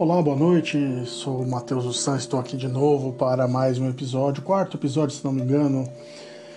[0.00, 0.78] Olá, boa noite.
[1.04, 5.22] Sou o Matheus Ussan, estou aqui de novo para mais um episódio, quarto episódio, se
[5.22, 5.86] não me engano,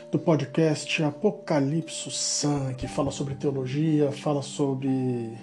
[0.10, 5.38] do podcast Apocalipse San, que fala sobre teologia, fala sobre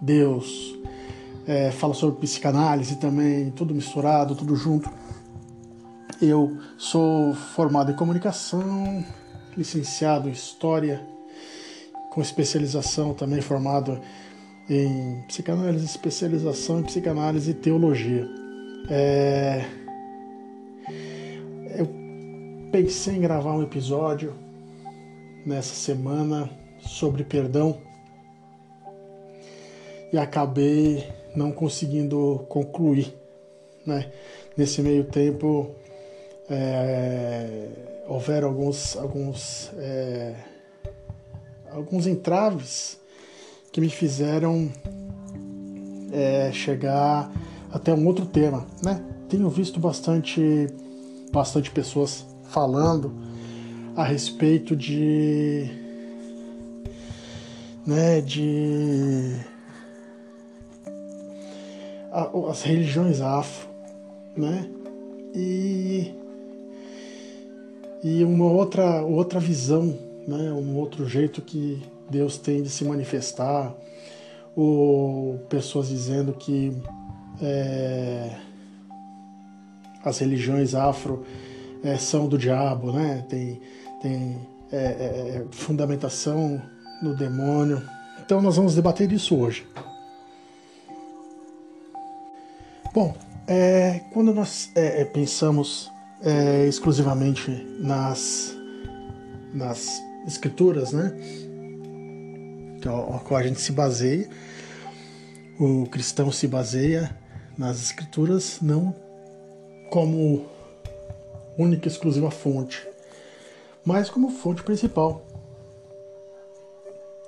[0.00, 0.76] Deus,
[1.46, 4.90] é, fala sobre psicanálise também, tudo misturado, tudo junto.
[6.20, 9.04] Eu sou formado em comunicação,
[9.56, 11.00] licenciado em história,
[12.10, 14.25] com especialização também formado em
[15.28, 18.28] psicanálise, especialização em psicanálise e teologia.
[18.90, 19.64] É...
[21.78, 21.88] Eu
[22.72, 24.34] pensei em gravar um episódio
[25.44, 27.80] nessa semana sobre perdão
[30.12, 33.14] e acabei não conseguindo concluir.
[33.84, 34.10] Né?
[34.56, 35.70] Nesse meio tempo
[36.50, 37.68] é...
[38.08, 40.34] houveram alguns, alguns, é...
[41.70, 42.98] alguns entraves
[43.76, 44.72] que me fizeram
[46.10, 47.30] é, chegar
[47.70, 49.04] até um outro tema, né?
[49.28, 50.66] Tenho visto bastante,
[51.30, 53.12] bastante pessoas falando
[53.94, 55.68] a respeito de,
[57.86, 59.36] né, de
[62.48, 63.68] as religiões afro,
[64.34, 64.70] né?
[65.34, 66.14] E
[68.02, 70.50] e uma outra outra visão, né?
[70.50, 73.74] Um outro jeito que Deus tem de se manifestar,
[74.54, 76.72] ou pessoas dizendo que
[77.42, 78.36] é,
[80.04, 81.24] as religiões afro
[81.82, 83.24] é, são do diabo, né?
[83.28, 83.60] Tem,
[84.00, 84.40] tem
[84.72, 86.60] é, é, é, fundamentação
[87.02, 87.82] no demônio.
[88.24, 89.66] Então nós vamos debater isso hoje.
[92.94, 93.14] Bom,
[93.46, 94.72] é, quando nós
[95.12, 95.90] pensamos
[96.66, 98.56] exclusivamente nas,
[99.52, 101.12] nas escrituras, né?
[102.88, 104.28] A qual a gente se baseia.
[105.58, 107.16] O cristão se baseia
[107.56, 108.94] nas escrituras não
[109.90, 110.44] como
[111.56, 112.86] única e exclusiva fonte,
[113.84, 115.24] mas como fonte principal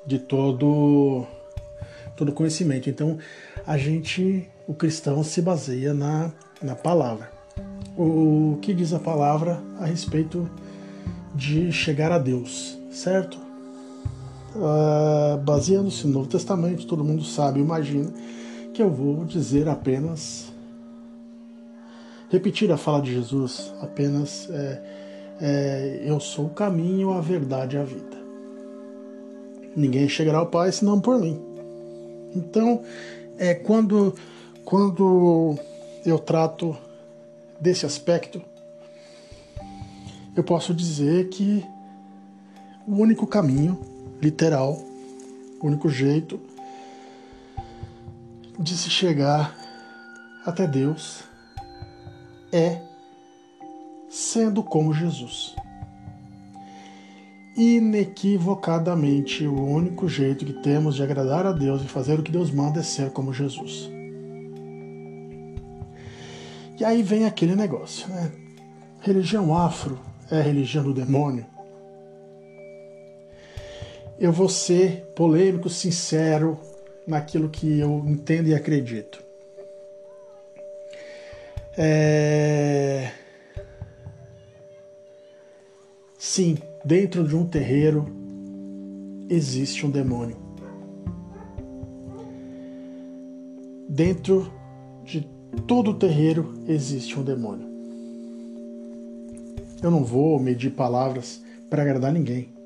[0.07, 1.27] de todo
[2.17, 2.91] todo conhecimento.
[2.91, 3.19] Então,
[3.67, 6.33] a gente, o cristão se baseia na
[6.63, 7.31] na palavra.
[7.97, 10.49] O que diz a palavra a respeito
[11.35, 13.48] de chegar a Deus, certo?
[14.55, 18.13] Uh, baseando-se no Novo Testamento, todo mundo sabe, imagina,
[18.73, 20.53] que eu vou dizer apenas,
[22.31, 24.83] repetir a fala de Jesus, apenas é,
[25.41, 28.19] é, eu sou o caminho, a verdade e a vida.
[29.77, 31.41] Ninguém chegará ao Pai senão por mim.
[32.35, 32.83] Então,
[33.39, 34.15] é quando
[34.65, 35.57] quando
[36.05, 36.77] eu trato
[37.59, 38.43] desse aspecto,
[40.37, 41.65] eu posso dizer que
[42.87, 44.79] o único caminho literal,
[45.61, 46.41] o único jeito
[48.59, 49.57] de se chegar
[50.45, 51.23] até Deus
[52.53, 52.81] é
[54.09, 55.55] sendo como Jesus.
[57.57, 62.51] Inequivocadamente, o único jeito que temos de agradar a Deus e fazer o que Deus
[62.51, 63.91] manda é ser como Jesus.
[66.79, 68.31] E aí vem aquele negócio, né?
[69.01, 69.99] Religião afro
[70.31, 71.45] é religião do demônio?
[74.19, 76.59] Eu vou ser polêmico, sincero
[77.07, 79.23] naquilo que eu entendo e acredito.
[81.77, 83.13] É...
[86.19, 88.07] Sim, dentro de um terreiro
[89.31, 90.37] existe um demônio.
[93.89, 94.53] Dentro
[95.05, 95.27] de
[95.67, 97.69] todo terreiro existe um demônio.
[99.81, 101.41] Eu não vou medir palavras
[101.71, 102.58] para agradar ninguém.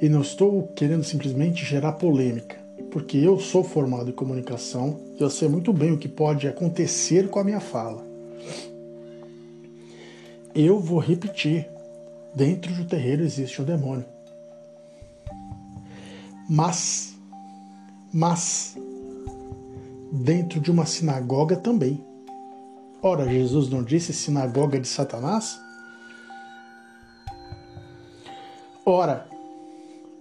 [0.00, 2.56] E não estou querendo simplesmente gerar polêmica,
[2.90, 7.28] porque eu sou formado em comunicação e eu sei muito bem o que pode acontecer
[7.28, 8.06] com a minha fala.
[10.54, 11.68] Eu vou repetir:
[12.34, 14.06] dentro do terreiro existe um demônio.
[16.48, 17.14] Mas,
[18.12, 18.76] mas,
[20.10, 22.04] dentro de uma sinagoga também.
[23.02, 25.60] Ora, Jesus não disse sinagoga de Satanás?
[28.84, 29.27] Ora,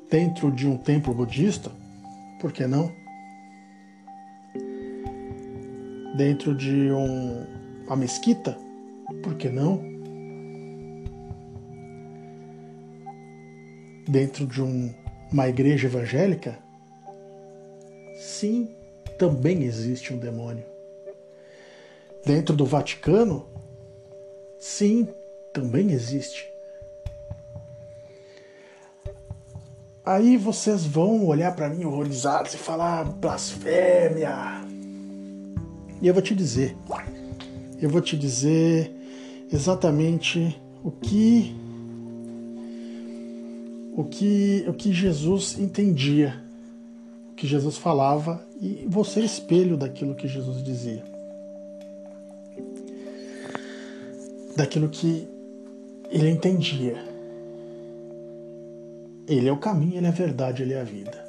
[0.09, 1.71] dentro de um templo budista,
[2.39, 2.91] por que não?
[6.15, 7.45] Dentro de um,
[7.85, 8.57] uma mesquita,
[9.21, 9.83] por que não?
[14.07, 14.93] Dentro de um,
[15.31, 16.57] uma igreja evangélica,
[18.15, 18.69] sim,
[19.17, 20.65] também existe um demônio.
[22.25, 23.45] Dentro do Vaticano,
[24.57, 25.07] sim,
[25.53, 26.56] também existe.
[30.07, 34.63] Aí vocês vão olhar para mim horrorizados e falar blasfêmia.
[36.01, 36.77] E eu vou te dizer,
[37.81, 38.89] eu vou te dizer
[39.51, 41.53] exatamente o que
[43.97, 46.41] o que o que Jesus entendia,
[47.33, 51.03] o que Jesus falava e você é espelho daquilo que Jesus dizia.
[54.55, 55.27] Daquilo que
[56.09, 57.06] ele entendia.
[59.27, 61.25] Ele é o caminho, ele é a verdade, ele é a vida.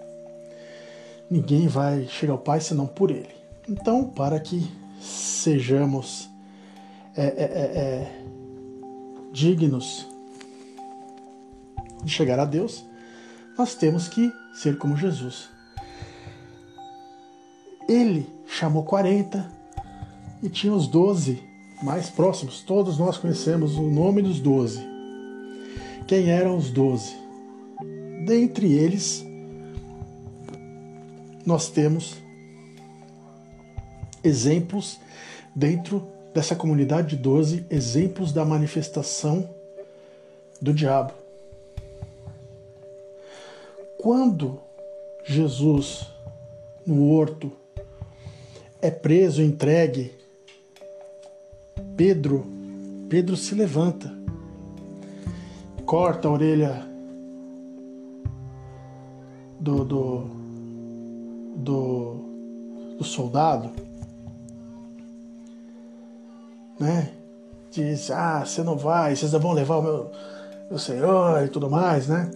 [1.30, 3.28] Ninguém vai chegar ao Pai senão por ele.
[3.68, 4.66] Então, para que
[5.00, 6.28] sejamos
[7.16, 8.22] é, é, é, é,
[9.32, 10.06] dignos
[12.02, 12.84] de chegar a Deus,
[13.58, 15.50] nós temos que ser como Jesus.
[17.88, 19.50] Ele chamou 40
[20.42, 21.42] e tinha os 12
[21.82, 22.62] mais próximos.
[22.62, 24.80] Todos nós conhecemos o nome dos 12.
[26.06, 27.27] Quem eram os 12?
[28.28, 29.24] Dentre eles,
[31.46, 32.14] nós temos
[34.22, 35.00] exemplos
[35.56, 39.48] dentro dessa comunidade de 12, exemplos da manifestação
[40.60, 41.14] do diabo.
[43.96, 44.60] Quando
[45.24, 46.06] Jesus,
[46.86, 47.50] no horto,
[48.82, 50.12] é preso, entregue,
[51.96, 52.46] Pedro,
[53.08, 54.14] Pedro se levanta,
[55.86, 56.87] corta a orelha
[59.60, 60.24] do, do,
[61.56, 62.14] do,
[62.98, 63.70] do soldado,
[66.78, 67.12] né?
[67.70, 70.10] Diz, ah, você não vai, vocês vão levar o meu,
[70.70, 72.30] meu Senhor e tudo mais, né?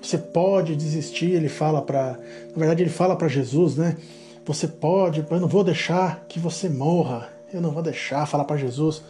[0.00, 2.18] Você pode desistir, ele fala para,
[2.50, 3.96] na verdade ele fala para Jesus, né?
[4.44, 7.30] Você pode, eu não vou deixar que você morra.
[7.52, 9.02] Eu não vou deixar, falar para Jesus,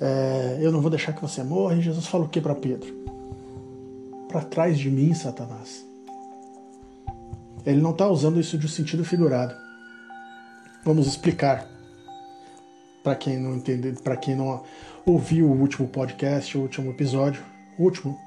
[0.00, 1.74] é, eu não vou deixar que você morra.
[1.74, 2.94] E Jesus fala o que para Pedro?
[4.28, 5.84] Para trás de mim, Satanás.
[7.64, 9.54] Ele não está usando isso de um sentido figurado.
[10.84, 11.66] Vamos explicar
[13.02, 14.62] para quem não entendeu, para quem não
[15.06, 17.42] ouviu o último podcast, o último episódio,
[17.78, 18.18] o último,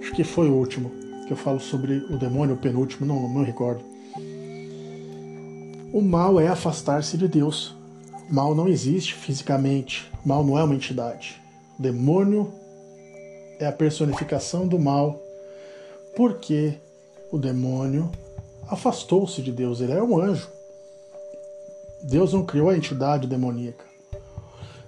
[0.00, 0.90] acho que foi o último,
[1.26, 3.82] que eu falo sobre o demônio, o penúltimo, não, não me recordo.
[5.92, 7.76] O mal é afastar-se de Deus.
[8.28, 10.10] O mal não existe fisicamente.
[10.24, 11.40] O mal não é uma entidade.
[11.78, 12.52] O demônio
[13.60, 15.22] é a personificação do mal,
[16.16, 16.74] porque
[17.30, 18.10] o demônio
[18.68, 19.80] afastou-se de Deus.
[19.80, 20.48] Ele é um anjo.
[22.02, 23.84] Deus não criou a entidade demoníaca.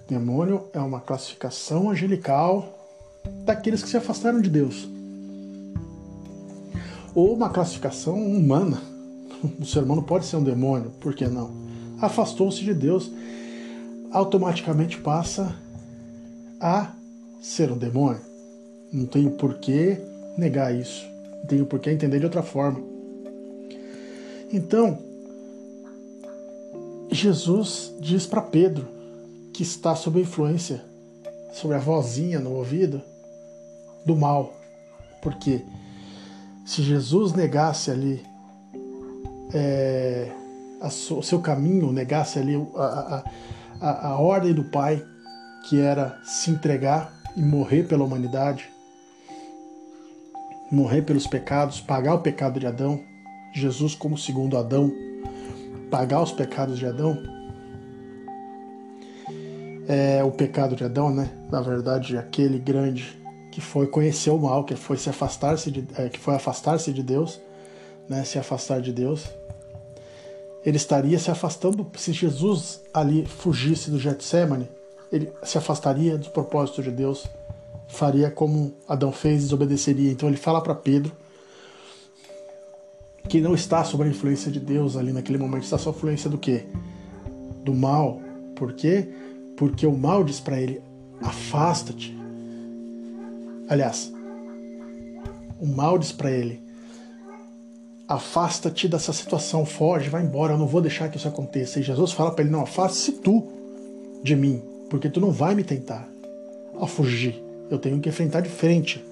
[0.09, 2.79] Demônio é uma classificação angelical
[3.45, 4.89] daqueles que se afastaram de Deus.
[7.15, 8.81] Ou uma classificação humana.
[9.61, 11.51] O ser humano pode ser um demônio, por que não?
[12.01, 13.13] Afastou-se de Deus,
[14.11, 15.55] automaticamente passa
[16.59, 16.93] a
[17.41, 18.23] ser um demônio.
[18.91, 19.99] Não tenho por que
[20.39, 21.05] negar isso.
[21.47, 22.81] Tenho por que entender de outra forma.
[24.53, 24.99] Então,
[27.11, 28.87] Jesus diz para Pedro
[29.53, 30.85] que está sob influência,
[31.53, 33.01] sobre a vozinha no ouvido
[34.05, 34.55] do mal.
[35.23, 35.63] Porque
[36.65, 38.23] se Jesus negasse ali
[39.53, 40.31] é,
[41.11, 43.25] o seu caminho, negasse ali a,
[43.81, 45.03] a, a ordem do Pai,
[45.69, 48.69] que era se entregar e morrer pela humanidade,
[50.71, 53.03] morrer pelos pecados, pagar o pecado de Adão,
[53.53, 54.93] Jesus como segundo Adão,
[55.91, 57.17] pagar os pecados de Adão,
[59.89, 61.31] é, o pecado de Adão, né?
[61.51, 63.17] Na verdade, aquele grande
[63.53, 67.03] que foi conhecer o mal, que foi se afastar-se de, é, que foi afastar-se de
[67.03, 67.41] Deus,
[68.09, 68.25] né?
[68.25, 69.27] Se afastar de Deus.
[70.65, 74.69] Ele estaria se afastando se Jesus ali fugisse do Getsemane,
[75.13, 77.27] ele se afastaria do propósito de Deus,
[77.89, 80.11] faria como Adão fez, desobedeceria.
[80.11, 81.13] Então ele fala para Pedro
[83.29, 86.31] que não está sob a influência de Deus ali naquele momento, está sob a influência
[86.31, 86.65] do quê?
[87.65, 88.21] Do mal.
[88.55, 89.09] Por quê?
[89.57, 90.81] porque o mal diz para ele:
[91.21, 92.17] afasta-te.
[93.69, 94.13] Aliás,
[95.59, 96.63] o mal diz para ele:
[98.07, 101.81] afasta-te dessa situação, foge, vai embora, eu não vou deixar que isso aconteça.
[101.81, 103.43] E Jesus fala para ele: não, afaste-se tu
[104.23, 106.07] de mim, porque tu não vai me tentar
[106.79, 107.43] a fugir.
[107.71, 109.05] Eu tenho que enfrentar de frente.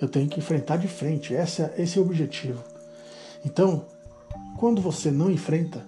[0.00, 1.32] Eu tenho que enfrentar de frente.
[1.34, 2.62] Esse é, esse o objetivo.
[3.44, 3.84] Então,
[4.58, 5.84] quando você não enfrenta,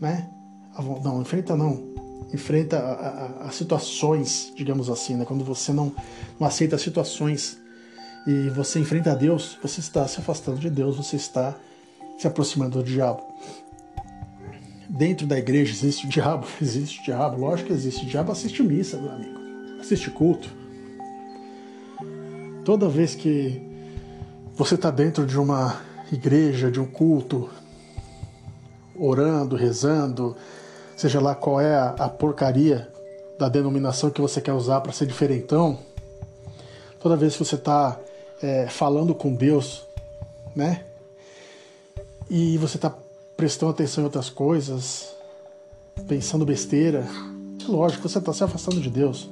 [0.00, 0.28] né?
[1.02, 1.98] Não, enfrenta não
[2.32, 2.78] enfrenta
[3.40, 5.24] as situações, digamos assim, né?
[5.24, 5.92] Quando você não,
[6.38, 7.58] não aceita as situações
[8.26, 11.56] e você enfrenta Deus, você está se afastando de Deus, você está
[12.18, 13.22] se aproximando do diabo.
[14.88, 18.04] Dentro da igreja existe o diabo, existe o diabo, lógico que existe.
[18.04, 19.37] O diabo assiste missa, meu amigo,
[19.80, 20.48] assiste culto.
[22.64, 23.62] Toda vez que
[24.54, 25.80] você está dentro de uma
[26.12, 27.48] igreja, de um culto,
[28.98, 30.36] orando, rezando,
[30.96, 32.92] seja lá qual é a, porcaria
[33.38, 35.78] da denominação que você quer usar para ser diferentão,
[37.00, 37.98] toda vez que você está
[38.42, 39.86] é, falando com Deus,
[40.56, 40.84] né?
[42.28, 42.92] E você está
[43.36, 45.14] prestando atenção em outras coisas,
[46.08, 47.06] pensando besteira,
[47.68, 49.30] lógico, você está se afastando de Deus.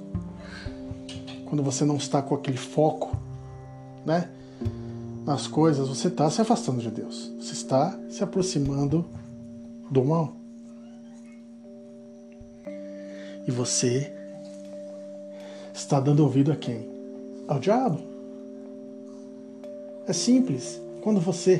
[1.46, 3.16] Quando você não está com aquele foco,
[4.04, 4.28] né?
[5.24, 7.32] Nas coisas, você está se afastando de Deus.
[7.40, 9.04] Você está se aproximando
[9.90, 10.36] do mal.
[13.46, 14.12] E você
[15.74, 16.88] está dando ouvido a quem?
[17.46, 18.00] Ao diabo.
[20.06, 20.80] É simples.
[21.02, 21.58] Quando você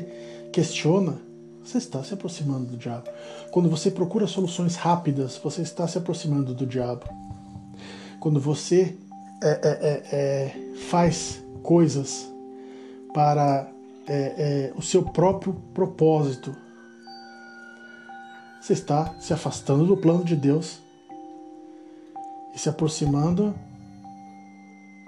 [0.51, 1.17] questiona,
[1.63, 3.09] você está se aproximando do diabo.
[3.51, 7.03] Quando você procura soluções rápidas, você está se aproximando do diabo.
[8.19, 8.97] Quando você
[9.41, 12.31] é, é, é, é faz coisas
[13.13, 13.69] para
[14.07, 16.55] é, o seu próprio propósito,
[18.61, 20.79] você está se afastando do plano de Deus
[22.53, 23.53] e se aproximando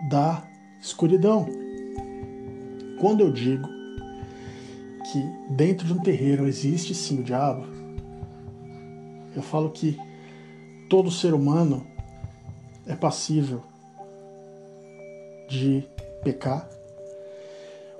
[0.09, 0.43] da
[0.81, 1.47] escuridão.
[2.99, 3.67] Quando eu digo
[5.11, 7.65] que dentro de um terreiro existe sim o diabo,
[9.35, 9.97] eu falo que
[10.89, 11.85] todo ser humano
[12.85, 13.63] é passível
[15.49, 15.83] de
[16.23, 16.69] pecar.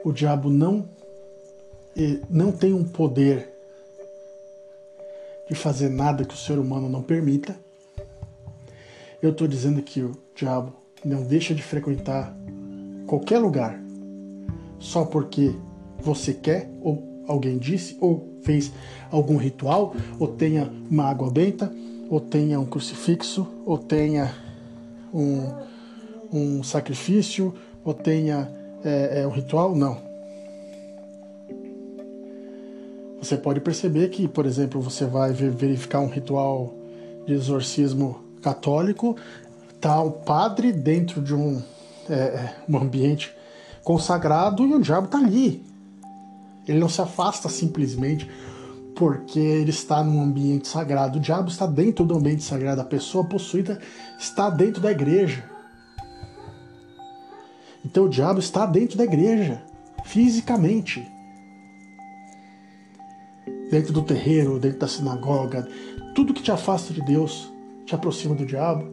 [0.06, 0.88] O diabo não
[2.30, 3.50] não tem um poder
[5.50, 7.58] de fazer nada que o ser humano não permita.
[9.22, 10.72] Eu estou dizendo que o diabo
[11.04, 12.34] não deixa de frequentar
[13.06, 13.78] qualquer lugar
[14.80, 15.54] só porque
[16.00, 18.72] você quer, ou alguém disse, ou fez
[19.12, 21.72] algum ritual, ou tenha uma água benta,
[22.10, 24.34] ou tenha um crucifixo, ou tenha
[25.14, 25.52] um,
[26.32, 28.50] um sacrifício, ou tenha
[28.84, 29.76] é, é, um ritual.
[29.76, 29.98] Não.
[33.22, 36.74] Você pode perceber que, por exemplo, você vai verificar um ritual
[37.26, 39.16] de exorcismo católico,
[39.82, 41.62] tá o padre dentro de um,
[42.10, 43.34] é, é, um ambiente
[43.84, 45.64] consagrado e o diabo está ali.
[46.68, 48.30] Ele não se afasta simplesmente
[48.96, 51.18] porque ele está num ambiente sagrado.
[51.18, 52.82] O diabo está dentro do ambiente sagrado.
[52.82, 53.80] A pessoa possuída
[54.18, 55.49] está dentro da igreja.
[57.90, 59.64] Então o diabo está dentro da igreja,
[60.06, 61.04] fisicamente.
[63.72, 65.68] Dentro do terreiro, dentro da sinagoga.
[66.14, 67.52] Tudo que te afasta de Deus
[67.88, 68.86] te aproxima do diabo.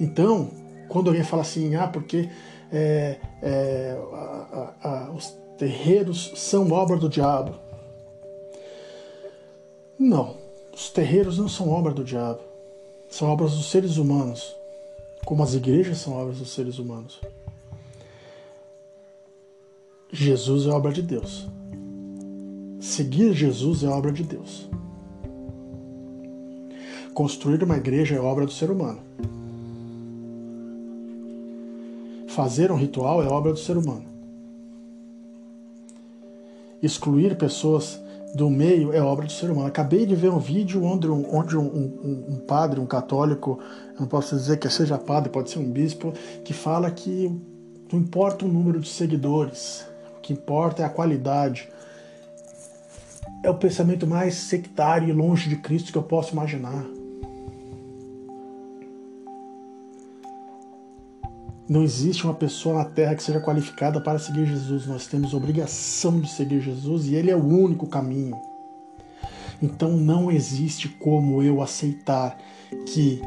[0.00, 0.50] Então,
[0.88, 2.28] quando alguém fala assim, ah, porque
[2.72, 7.54] é, é, a, a, a, os terreiros são obra do diabo.
[9.96, 10.36] Não,
[10.74, 12.40] os terreiros não são obra do diabo.
[13.08, 14.56] São obras dos seres humanos,
[15.24, 17.20] como as igrejas são obras dos seres humanos.
[20.12, 21.48] Jesus é obra de Deus.
[22.78, 24.68] Seguir Jesus é obra de Deus.
[27.14, 29.00] Construir uma igreja é obra do ser humano.
[32.28, 34.04] Fazer um ritual é obra do ser humano.
[36.82, 38.00] Excluir pessoas
[38.34, 39.68] do meio é obra do ser humano.
[39.68, 43.60] Acabei de ver um vídeo onde, um, onde um, um, um, padre, um católico,
[43.98, 46.12] não posso dizer que seja padre, pode ser um bispo,
[46.44, 47.30] que fala que
[47.92, 49.86] não importa o número de seguidores,
[50.18, 51.68] o que importa é a qualidade.
[53.42, 56.84] É o pensamento mais sectário e longe de Cristo que eu posso imaginar.
[61.74, 64.86] Não existe uma pessoa na Terra que seja qualificada para seguir Jesus.
[64.86, 68.40] Nós temos obrigação de seguir Jesus e Ele é o único caminho.
[69.60, 72.38] Então não existe como eu aceitar
[72.86, 73.20] que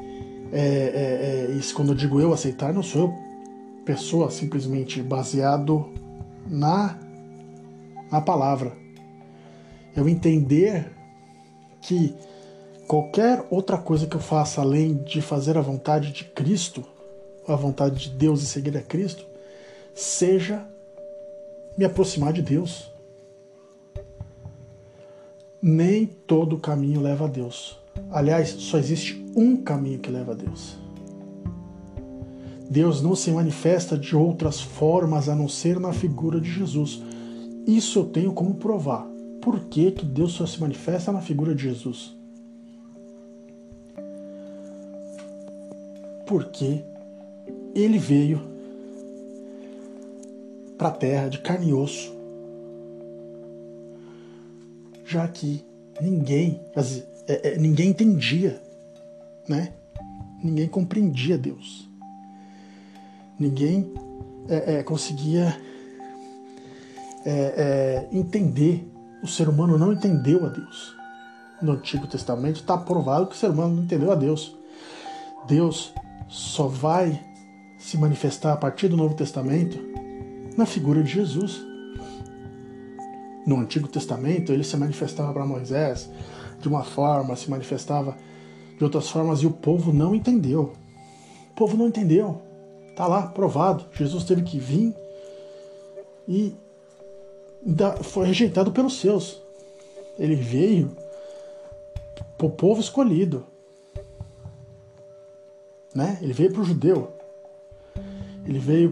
[0.53, 1.75] é, é, é, isso.
[1.75, 5.89] Quando eu digo eu aceitar, não sou eu pessoa simplesmente baseado
[6.47, 6.97] na
[8.09, 8.77] na palavra.
[9.93, 10.89] Eu entender
[11.81, 12.15] que
[12.87, 16.85] qualquer outra coisa que eu faça além de fazer a vontade de Cristo
[17.47, 19.25] a vontade de Deus e seguir a Cristo,
[19.93, 20.65] seja
[21.77, 22.91] me aproximar de Deus.
[25.61, 27.79] Nem todo caminho leva a Deus.
[28.11, 30.77] Aliás, só existe um caminho que leva a Deus.
[32.69, 37.01] Deus não se manifesta de outras formas a não ser na figura de Jesus.
[37.65, 39.07] Isso eu tenho como provar.
[39.41, 42.15] Por que, que Deus só se manifesta na figura de Jesus?
[46.25, 46.83] Porque
[47.73, 48.41] ele veio
[50.77, 52.13] para a terra de carne e osso,
[55.05, 55.65] já que
[56.01, 56.61] ninguém,
[57.27, 58.61] é, é, ninguém entendia,
[59.47, 59.73] né?
[60.43, 61.89] Ninguém compreendia Deus.
[63.39, 63.91] Ninguém
[64.47, 65.59] é, é conseguia
[67.25, 68.87] é, é, entender
[69.21, 70.95] o ser humano não entendeu a Deus.
[71.61, 74.55] No Antigo Testamento está provado que o ser humano não entendeu a Deus.
[75.47, 75.93] Deus
[76.27, 77.19] só vai
[77.77, 79.79] se manifestar a partir do Novo Testamento
[80.57, 81.65] na figura de Jesus.
[83.45, 86.09] No Antigo Testamento, ele se manifestava para Moisés
[86.59, 88.17] de uma forma, se manifestava
[88.77, 90.73] de outras formas e o povo não entendeu.
[91.51, 92.41] O povo não entendeu.
[92.89, 93.85] Está lá provado.
[93.93, 94.93] Jesus teve que vir
[96.27, 96.55] e
[98.03, 99.41] foi rejeitado pelos seus.
[100.17, 100.91] Ele veio
[102.37, 103.45] para o povo escolhido.
[105.93, 106.17] Né?
[106.21, 107.16] Ele veio para o judeu.
[108.47, 108.91] Ele veio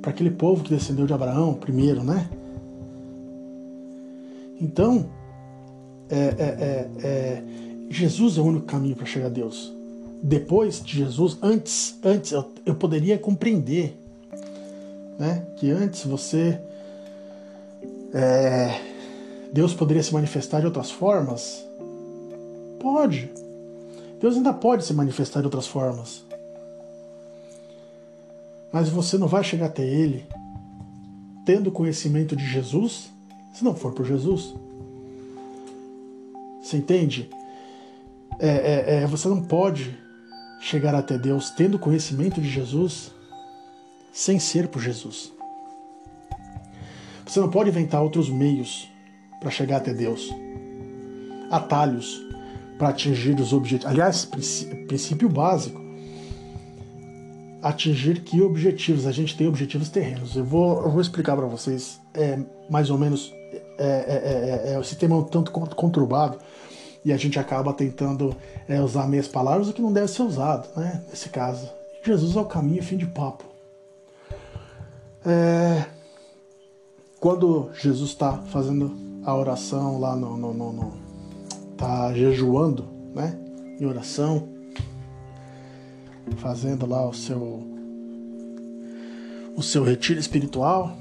[0.00, 2.28] para aquele povo que descendeu de Abraão primeiro, né?
[4.60, 5.08] Então,
[6.10, 7.42] é, é, é, é
[7.88, 9.72] Jesus é o único caminho para chegar a Deus.
[10.22, 13.98] Depois de Jesus, antes, antes eu, eu poderia compreender,
[15.18, 15.46] né?
[15.56, 16.58] Que antes você
[18.14, 18.80] é,
[19.52, 21.64] Deus poderia se manifestar de outras formas?
[22.80, 23.30] Pode.
[24.20, 26.24] Deus ainda pode se manifestar de outras formas.
[28.72, 30.24] Mas você não vai chegar até Ele
[31.44, 33.10] tendo conhecimento de Jesus
[33.52, 34.54] se não for por Jesus.
[36.62, 37.28] Você entende?
[38.38, 39.96] É, é, é, você não pode
[40.60, 43.12] chegar até Deus tendo conhecimento de Jesus
[44.12, 45.32] sem ser por Jesus.
[47.26, 48.88] Você não pode inventar outros meios
[49.40, 50.30] para chegar até Deus.
[51.50, 52.20] Atalhos
[52.78, 53.92] para atingir os objetivos.
[53.92, 55.81] Aliás, princípio básico.
[57.62, 59.06] Atingir que objetivos?
[59.06, 60.36] A gente tem objetivos terrenos.
[60.36, 62.38] Eu vou, eu vou explicar para vocês é,
[62.68, 63.32] mais ou menos.
[63.78, 66.38] É, é, é, é, o sistema é um tanto conturbado
[67.04, 68.34] e a gente acaba tentando
[68.68, 71.02] é, usar meias palavras, o que não deve ser usado, né?
[71.08, 71.70] Nesse caso.
[72.04, 73.44] Jesus é o caminho, fim de papo.
[75.24, 75.84] É,
[77.20, 80.92] quando Jesus está fazendo a oração lá no, no, no, no
[81.76, 83.38] tá jejuando, né?
[83.80, 84.48] Em oração,
[86.36, 87.70] fazendo lá o seu
[89.54, 90.96] o seu retiro espiritual,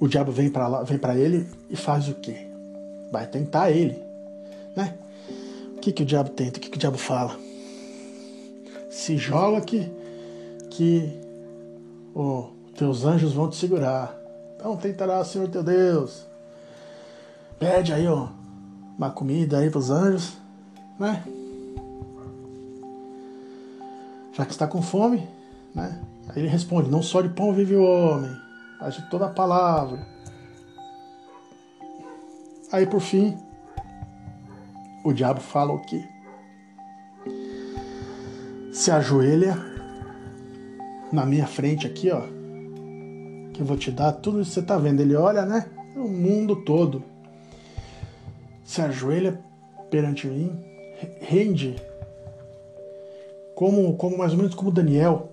[0.00, 2.46] o diabo vem para lá, vem para ele e faz o quê?
[3.12, 3.96] Vai tentar ele,
[4.76, 4.94] né?
[5.76, 6.58] O que que o diabo tenta?
[6.58, 7.36] O que que o diabo fala?
[8.90, 9.90] Se joga que
[10.70, 11.18] que
[12.14, 14.16] oh, teus anjos vão te segurar.
[14.56, 16.26] Então tentará o Senhor teu Deus.
[17.58, 18.28] Pede aí, ó,
[18.96, 20.36] uma comida aí para os anjos,
[20.98, 21.24] né?
[24.38, 25.28] Já que está com fome,
[25.74, 26.00] né?
[26.28, 28.30] Aí ele responde: Não só de pão vive o homem,
[28.80, 30.06] mas de toda a palavra.
[32.72, 33.36] Aí por fim,
[35.04, 36.02] o diabo fala o quê?
[38.72, 39.58] Se ajoelha
[41.12, 42.38] na minha frente aqui, ó
[43.58, 45.00] que eu vou te dar tudo isso que você está vendo.
[45.00, 45.66] Ele olha, né?
[45.96, 47.02] O mundo todo.
[48.64, 49.40] Se ajoelha
[49.90, 50.56] perante mim,
[51.20, 51.74] rende,
[53.58, 55.32] como, como mais ou menos como Daniel,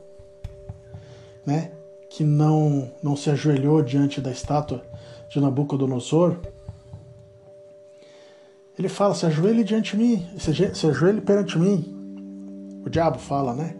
[1.45, 1.73] né?
[2.09, 4.83] Que não, não se ajoelhou diante da estátua
[5.29, 6.37] de Nabucodonosor.
[8.79, 12.81] Ele fala: se ajoelhe diante de mim, se ajoelhe perante mim.
[12.83, 13.75] O diabo fala, né?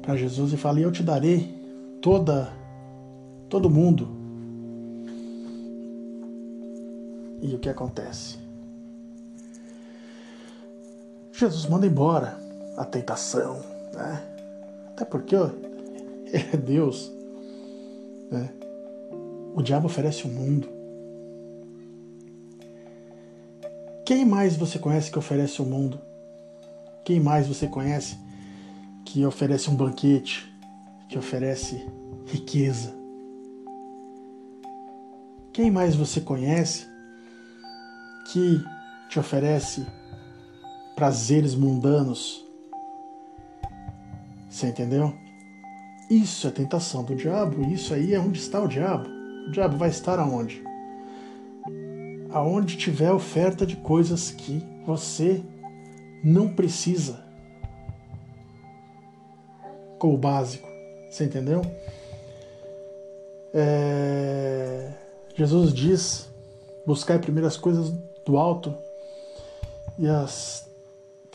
[0.00, 1.54] Para Jesus e fala: e eu te darei
[2.00, 2.50] toda
[3.50, 4.08] todo mundo.
[7.42, 8.38] E o que acontece?
[11.30, 12.42] Jesus manda embora
[12.76, 14.22] a tentação, né?
[14.88, 15.50] Até porque ó,
[16.32, 17.10] é Deus,
[18.30, 18.50] né?
[19.54, 20.68] O diabo oferece o mundo.
[24.04, 26.00] Quem mais você conhece que oferece o mundo?
[27.04, 28.18] Quem mais você conhece
[29.04, 30.52] que oferece um banquete,
[31.08, 31.86] que oferece
[32.26, 32.92] riqueza?
[35.52, 36.86] Quem mais você conhece
[38.32, 38.62] que
[39.08, 39.86] te oferece
[40.96, 42.43] prazeres mundanos?
[44.54, 45.12] Você entendeu?
[46.08, 49.08] Isso é tentação do diabo, isso aí é onde está o diabo.
[49.48, 50.62] O diabo vai estar aonde?
[52.30, 55.42] Aonde tiver oferta de coisas que você
[56.22, 57.18] não precisa.
[59.98, 60.68] Como básico.
[61.10, 61.60] Você entendeu?
[63.52, 64.92] É...
[65.34, 66.30] Jesus diz:
[66.86, 67.90] buscar primeiro as coisas
[68.24, 68.72] do alto
[69.98, 70.70] e as,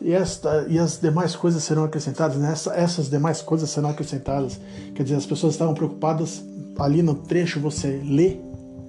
[0.01, 2.37] e, esta, e as demais coisas serão acrescentadas.
[2.37, 2.51] Né?
[2.51, 4.59] Essa, essas demais coisas serão acrescentadas.
[4.95, 6.43] Quer dizer, as pessoas estavam preocupadas
[6.77, 8.37] ali no trecho, você lê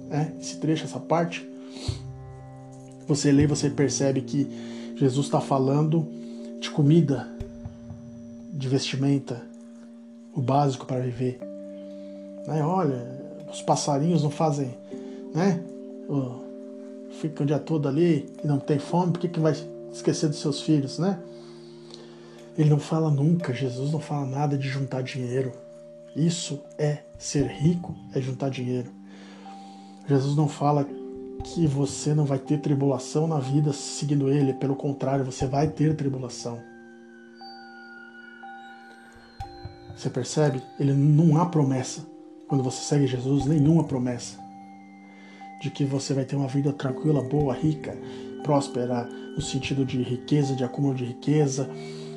[0.09, 0.33] né?
[0.39, 1.47] esse trecho, essa parte.
[3.07, 4.47] Você lê, você percebe que
[4.95, 6.07] Jesus está falando
[6.59, 7.27] de comida,
[8.53, 9.41] de vestimenta,
[10.33, 11.39] o básico para viver.
[12.47, 12.63] Né?
[12.63, 13.21] Olha,
[13.51, 14.71] os passarinhos não fazem
[15.33, 15.63] né?
[17.19, 19.53] fica o dia todo ali e não tem fome, por que, que vai
[19.91, 21.19] esquecer dos seus filhos, né?
[22.57, 25.51] Ele não fala nunca, Jesus não fala nada de juntar dinheiro.
[26.15, 28.91] Isso é ser rico, é juntar dinheiro.
[30.07, 30.85] Jesus não fala
[31.43, 35.95] que você não vai ter tribulação na vida seguindo ele, pelo contrário, você vai ter
[35.95, 36.59] tribulação.
[39.95, 40.61] Você percebe?
[40.79, 42.05] Ele não há promessa
[42.47, 44.37] quando você segue Jesus, nenhuma promessa
[45.61, 47.95] de que você vai ter uma vida tranquila, boa, rica,
[48.41, 51.69] próspera, no sentido de riqueza, de acúmulo de riqueza,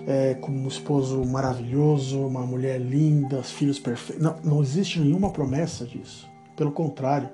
[0.06, 4.22] é, com um esposo maravilhoso, uma mulher linda, filhos perfeitos.
[4.22, 6.28] Não, não existe nenhuma promessa disso.
[6.56, 7.28] Pelo contrário.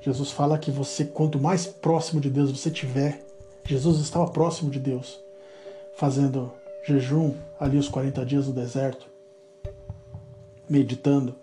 [0.00, 3.26] Jesus fala que você, quanto mais próximo de Deus você tiver,
[3.64, 5.18] Jesus estava próximo de Deus,
[5.96, 6.52] fazendo
[6.86, 9.08] jejum ali os 40 dias no deserto,
[10.68, 11.34] meditando.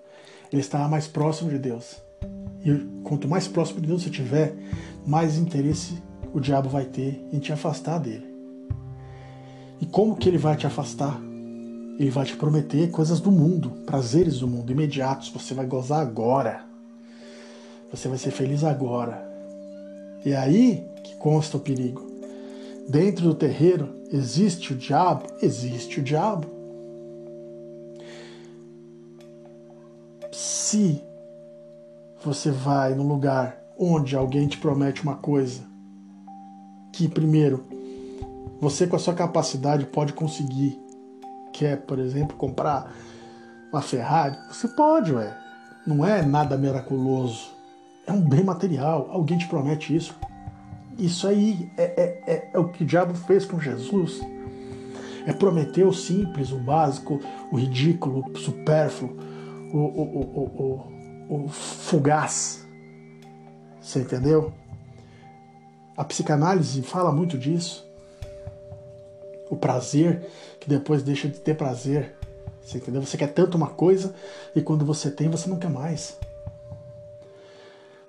[0.50, 1.98] Ele estava mais próximo de Deus.
[2.64, 4.56] E quanto mais próximo de Deus você tiver,
[5.06, 6.02] mais interesse
[6.34, 8.34] o diabo vai ter em te afastar dele.
[9.80, 11.20] E como que ele vai te afastar?
[12.00, 15.30] Ele vai te prometer coisas do mundo, prazeres do mundo, imediatos.
[15.30, 16.66] Você vai gozar agora.
[17.92, 19.24] Você vai ser feliz agora.
[20.26, 22.02] E é aí que consta o perigo.
[22.90, 25.28] Dentro do terreiro existe o diabo?
[25.42, 26.48] Existe o diabo.
[30.32, 31.04] Se
[32.24, 35.62] você vai no lugar onde alguém te promete uma coisa
[36.92, 37.66] que, primeiro,
[38.62, 40.80] você com a sua capacidade pode conseguir,
[41.52, 42.94] que é, por exemplo, comprar
[43.72, 45.36] uma Ferrari, você pode, ué.
[45.86, 47.52] Não é nada miraculoso.
[48.08, 49.10] É um bem material.
[49.12, 50.16] Alguém te promete isso.
[50.98, 54.22] Isso aí é, é, é, é o que o diabo fez com Jesus.
[55.26, 57.20] É prometer o simples, o básico,
[57.52, 59.18] o ridículo, o supérfluo,
[59.74, 60.22] o, o,
[61.30, 62.63] o, o, o fugaz.
[63.84, 64.54] Você entendeu?
[65.98, 67.86] A psicanálise fala muito disso.
[69.50, 70.26] O prazer
[70.60, 72.16] que depois deixa de ter prazer.
[72.62, 73.02] Você entendeu?
[73.02, 74.16] Você quer tanto uma coisa
[74.56, 76.18] e quando você tem, você não quer mais.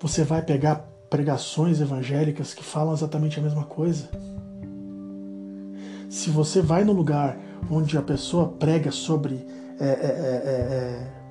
[0.00, 4.08] Você vai pegar pregações evangélicas que falam exatamente a mesma coisa.
[6.08, 7.36] Se você vai no lugar
[7.68, 9.44] onde a pessoa prega sobre
[9.80, 11.23] é, é, é, é, é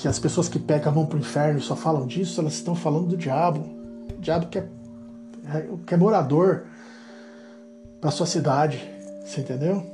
[0.00, 2.74] que as pessoas que pecam vão para o inferno e só falam disso, elas estão
[2.74, 3.60] falando do diabo.
[4.16, 4.66] O diabo que é,
[5.86, 6.64] que é morador
[8.00, 8.82] para sua cidade,
[9.24, 9.84] você entendeu?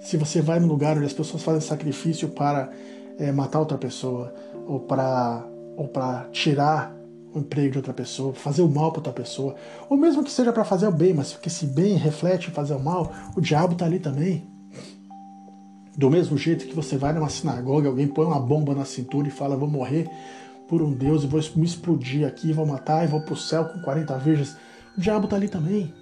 [0.00, 2.70] Se você vai no lugar onde as pessoas fazem sacrifício para
[3.18, 4.32] é, matar outra pessoa
[4.66, 5.44] ou para
[5.76, 5.90] ou
[6.32, 6.96] tirar
[7.34, 9.54] o emprego de outra pessoa, fazer o mal para outra pessoa,
[9.90, 12.80] ou mesmo que seja para fazer o bem, mas que esse bem reflete fazer o
[12.80, 14.55] mal, o diabo está ali também.
[15.96, 19.30] Do mesmo jeito que você vai numa sinagoga, alguém põe uma bomba na cintura e
[19.30, 20.08] fala: Vou morrer
[20.68, 23.80] por um Deus e vou me explodir aqui, vou matar e vou pro céu com
[23.80, 24.56] 40 virgens.
[24.96, 25.94] O diabo tá ali também.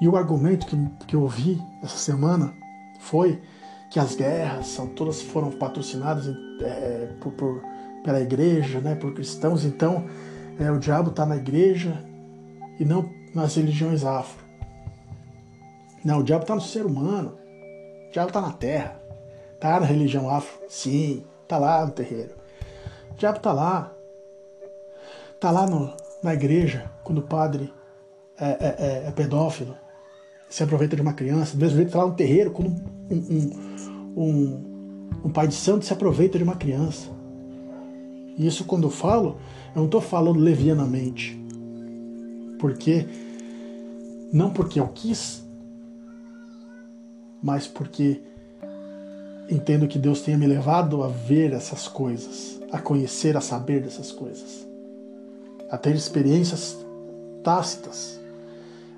[0.00, 2.54] E o argumento que, que eu ouvi essa semana
[3.00, 3.40] foi
[3.90, 6.26] que as guerras são, todas foram patrocinadas
[6.62, 7.62] é, por, por,
[8.02, 10.06] pela igreja, né, por cristãos, então
[10.58, 12.02] é, o diabo está na igreja
[12.80, 14.42] e não nas religiões afro.
[16.04, 17.41] Não, o diabo está no ser humano.
[18.12, 19.00] O diabo está na terra.
[19.54, 20.60] Está na religião afro.
[20.68, 22.34] Sim, está lá no terreiro.
[23.10, 23.90] O diabo está lá.
[25.34, 27.72] Está lá no, na igreja, quando o padre
[28.38, 29.74] é, é, é, é, pedófilo,
[30.46, 31.56] se aproveita de uma criança.
[31.56, 35.86] Do mesmo jeito está lá no terreiro, quando um, um, um, um pai de santo
[35.86, 37.08] se aproveita de uma criança.
[38.36, 39.38] E isso quando eu falo,
[39.74, 41.42] eu não estou falando levianamente.
[42.58, 43.06] Porque
[44.30, 45.42] não porque eu quis,
[47.42, 48.20] mas porque
[49.50, 54.12] entendo que Deus tenha me levado a ver essas coisas, a conhecer, a saber dessas
[54.12, 54.66] coisas,
[55.70, 56.76] a ter experiências
[57.42, 58.20] tácitas,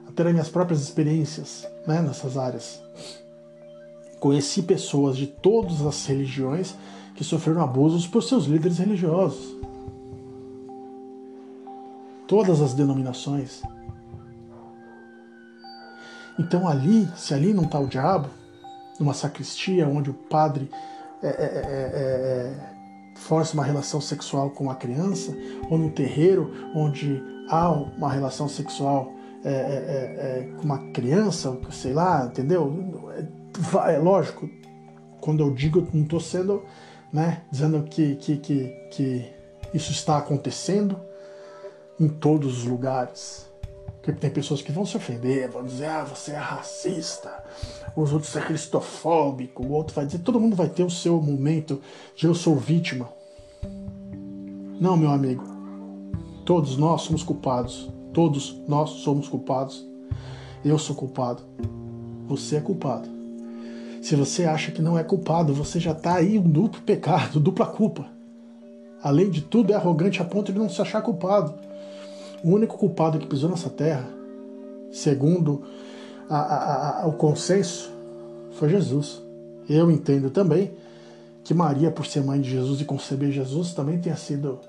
[0.07, 2.83] a ter as minhas próprias experiências né, nessas áreas.
[4.20, 6.74] Conheci pessoas de todas as religiões
[7.14, 9.54] que sofreram abusos por seus líderes religiosos.
[12.26, 13.62] Todas as denominações.
[16.38, 18.29] Então ali, se ali não está o diabo,
[18.99, 20.70] numa sacristia onde o padre
[21.23, 22.75] é, é, é, é, é
[23.16, 25.37] força uma relação sexual com a criança,
[25.70, 29.12] ou num terreiro onde há uma relação sexual
[29.44, 33.12] é, com uma criança, sei lá, entendeu?
[33.87, 34.49] É, lógico,
[35.20, 36.64] quando eu digo, não estou sendo,
[37.12, 39.33] né, dizendo que, que, que, que
[39.73, 40.99] isso está acontecendo
[42.01, 43.51] em todos os lugares.
[44.05, 47.43] Porque tem pessoas que vão se ofender, vão dizer, ah, você é racista,
[47.97, 51.81] os outros é cristofóbico, o outro vai dizer, todo mundo vai ter o seu momento
[52.14, 53.09] de eu sou vítima.
[54.79, 55.43] Não, meu amigo.
[56.45, 57.90] Todos nós somos culpados.
[58.12, 59.83] Todos nós somos culpados.
[60.62, 61.43] Eu sou culpado.
[62.27, 63.09] Você é culpado.
[64.03, 67.64] Se você acha que não é culpado, você já está aí um duplo pecado, dupla
[67.64, 68.07] culpa.
[69.03, 71.63] Além de tudo, é arrogante a ponto de não se achar culpado.
[72.44, 74.07] O único culpado que pisou nessa terra,
[74.92, 75.62] segundo
[76.28, 77.90] a, a, a, o consenso,
[78.52, 79.22] foi Jesus.
[79.66, 80.72] Eu entendo também
[81.42, 84.61] que Maria, por ser mãe de Jesus e conceber Jesus, também tenha sido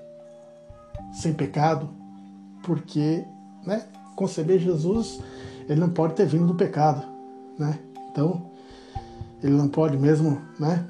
[1.12, 1.90] sem pecado,
[2.62, 3.22] porque
[3.66, 3.84] né,
[4.14, 5.20] conceber Jesus,
[5.68, 7.06] ele não pode ter vindo do pecado.
[7.58, 7.78] Né?
[8.10, 8.50] Então,
[9.42, 10.82] ele não pode mesmo, né?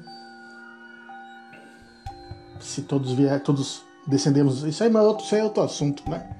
[2.61, 6.36] Se todos vier, todos descendemos, isso aí é outro, isso aí é outro assunto, né?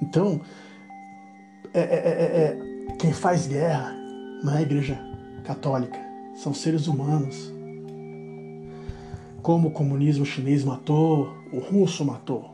[0.00, 0.40] Então,
[1.72, 3.94] é, é, é, é, quem faz guerra
[4.42, 4.98] não é igreja
[5.44, 5.98] católica,
[6.34, 7.52] são seres humanos.
[9.42, 12.50] Como o comunismo chinês matou, o russo matou,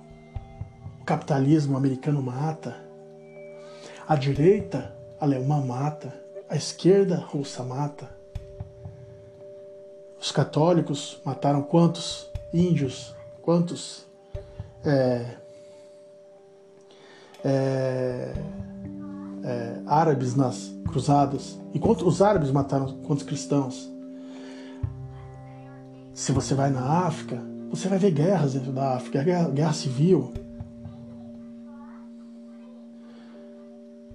[1.00, 2.76] o capitalismo americano mata,
[4.06, 6.14] a direita alemã mata,
[6.48, 8.16] a esquerda russa mata,
[10.20, 14.06] os católicos mataram quantos índios, quantos
[14.84, 15.36] é,
[17.46, 18.32] é,
[19.44, 23.92] é, árabes nas cruzadas, enquanto os árabes mataram quantos cristãos.
[26.12, 30.32] Se você vai na África, você vai ver guerras dentro da África, guerra, guerra civil.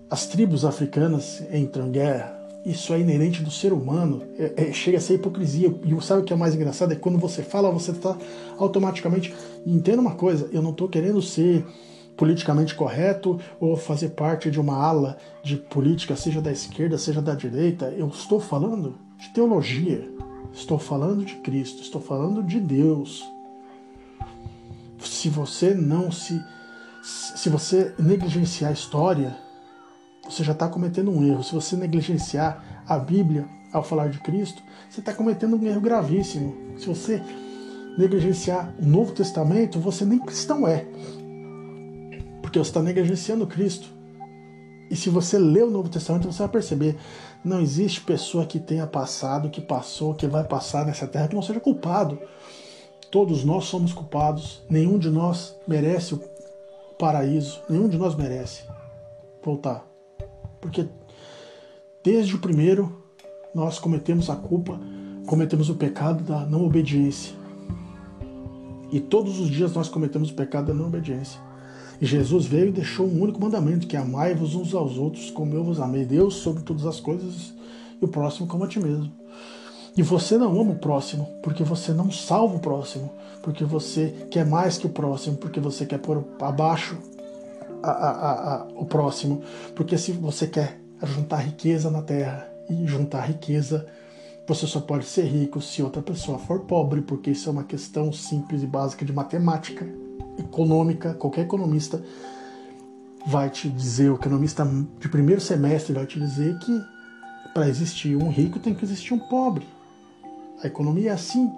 [0.10, 4.98] As tribos africanas entram em guerra, isso é inerente do ser humano, é, é, chega
[4.98, 5.74] a ser hipocrisia.
[5.86, 6.92] E sabe o que é mais engraçado?
[6.92, 8.18] É quando você fala, você está
[8.58, 9.34] automaticamente.
[9.66, 11.66] Entenda uma coisa, eu não estou querendo ser
[12.16, 17.34] politicamente correto ou fazer parte de uma ala de política, seja da esquerda, seja da
[17.34, 17.86] direita.
[17.98, 20.08] Eu estou falando de teologia,
[20.54, 23.24] estou falando de Cristo, estou falando de Deus.
[25.00, 26.42] Se você não se.
[27.04, 29.36] Se você negligenciar a história,
[30.24, 31.44] você já está cometendo um erro.
[31.44, 36.56] Se você negligenciar a Bíblia ao falar de Cristo, você está cometendo um erro gravíssimo.
[36.78, 37.22] Se você
[37.98, 40.86] negligenciar o Novo Testamento, você nem cristão é.
[42.52, 43.88] Porque você está negligenciando Cristo.
[44.90, 46.98] E se você ler o Novo Testamento, você vai perceber:
[47.46, 51.42] não existe pessoa que tenha passado, que passou, que vai passar nessa terra que não
[51.42, 52.20] seja culpado.
[53.10, 54.62] Todos nós somos culpados.
[54.70, 56.22] Nenhum de nós merece o
[57.00, 57.62] paraíso.
[57.70, 58.64] Nenhum de nós merece
[59.42, 59.88] voltar.
[60.60, 60.90] Porque
[62.04, 63.02] desde o primeiro
[63.56, 64.78] nós cometemos a culpa,
[65.26, 67.34] cometemos o pecado da não obediência.
[68.92, 71.40] E todos os dias nós cometemos o pecado da não obediência.
[72.02, 75.54] E Jesus veio e deixou um único mandamento, que é amai-vos uns aos outros como
[75.54, 76.04] eu vos amei.
[76.04, 77.54] Deus sobre todas as coisas
[78.02, 79.12] e o próximo como a ti mesmo.
[79.96, 83.12] E você não ama o próximo, porque você não salva o próximo,
[83.44, 86.98] porque você quer mais que o próximo, porque você quer pôr abaixo
[87.84, 89.44] a, a, a, o próximo,
[89.76, 93.86] porque se você quer juntar riqueza na terra e juntar riqueza,
[94.48, 98.12] você só pode ser rico se outra pessoa for pobre, porque isso é uma questão
[98.12, 99.86] simples e básica de matemática
[100.38, 101.14] econômica.
[101.14, 102.02] Qualquer economista
[103.26, 104.68] vai te dizer, o economista
[105.00, 106.82] de primeiro semestre vai te dizer que
[107.54, 109.68] para existir um rico tem que existir um pobre.
[110.64, 111.52] A economia é assim.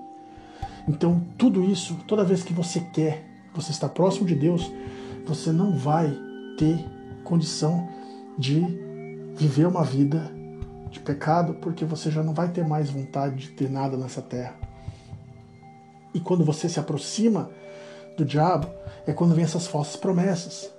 [0.88, 4.72] Então, tudo isso, toda vez que você quer, você está próximo de Deus,
[5.26, 6.18] você não vai
[6.58, 6.86] ter
[7.24, 7.88] condição
[8.38, 8.60] de
[9.36, 10.32] viver uma vida
[10.90, 14.56] de pecado, porque você já não vai ter mais vontade de ter nada nessa terra.
[16.14, 17.50] E quando você se aproxima
[18.16, 18.70] do diabo,
[19.06, 20.72] é quando vem essas falsas promessas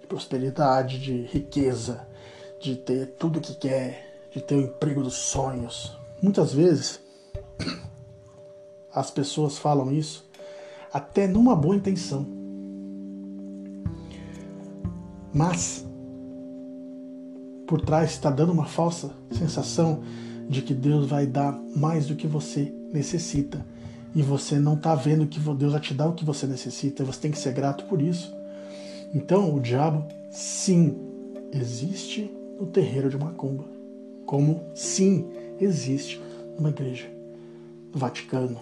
[0.00, 2.06] de prosperidade, de riqueza,
[2.60, 5.96] de ter tudo que quer, de ter o emprego dos sonhos.
[6.22, 7.00] Muitas vezes
[8.94, 10.24] as pessoas falam isso
[10.92, 12.36] até numa boa intenção
[15.36, 15.86] mas
[17.66, 20.02] por trás está dando uma falsa sensação
[20.48, 23.62] de que Deus vai dar mais do que você necessita
[24.16, 27.20] e você não está vendo que Deus vai te dar o que você necessita, você
[27.20, 28.34] tem que ser grato por isso.
[29.14, 30.96] Então, o diabo, sim,
[31.52, 33.66] existe no terreiro de Macumba,
[34.24, 35.26] como sim
[35.60, 36.18] existe
[36.56, 37.06] numa igreja,
[37.92, 38.58] no Vaticano,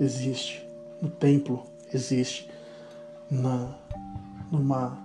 [0.00, 0.66] existe.
[1.02, 2.48] No templo, existe.
[3.30, 3.76] Na
[4.50, 4.98] numa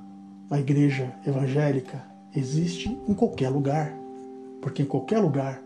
[0.49, 2.01] a igreja evangélica
[2.34, 3.93] existe em qualquer lugar,
[4.62, 5.62] porque em qualquer lugar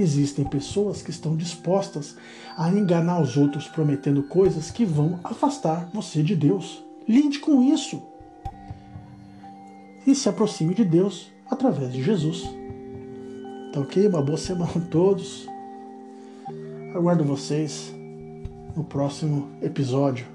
[0.00, 2.16] existem pessoas que estão dispostas
[2.56, 6.82] a enganar os outros prometendo coisas que vão afastar você de Deus.
[7.08, 8.02] Lide com isso
[10.06, 12.44] e se aproxime de Deus através de Jesus.
[13.72, 14.06] Tá ok?
[14.08, 15.46] Uma boa semana a todos.
[16.94, 17.92] Aguardo vocês
[18.74, 20.26] no próximo episódio.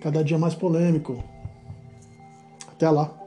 [0.00, 1.22] cada dia mais polêmico.
[2.68, 3.19] Até lá.